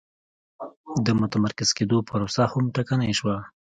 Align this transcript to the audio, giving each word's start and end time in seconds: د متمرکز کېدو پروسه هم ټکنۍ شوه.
د 1.05 1.07
متمرکز 1.19 1.69
کېدو 1.77 1.97
پروسه 2.09 2.43
هم 2.53 2.65
ټکنۍ 2.75 3.11
شوه. 3.19 3.35